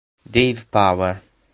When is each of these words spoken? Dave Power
Dave 0.27 0.65
Power 0.71 1.21